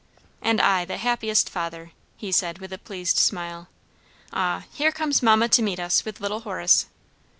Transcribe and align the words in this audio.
"And 0.41 0.59
I 0.59 0.83
the 0.83 0.97
happiest 0.97 1.47
father," 1.47 1.91
he 2.17 2.31
said 2.31 2.57
with 2.57 2.73
a 2.73 2.79
pleased 2.79 3.17
smile. 3.17 3.67
"Ah, 4.33 4.63
here 4.73 4.91
comes 4.91 5.21
mamma 5.21 5.47
to 5.49 5.61
meet 5.61 5.77
as 5.77 6.03
with 6.05 6.19
little 6.19 6.39
Horace." 6.39 6.87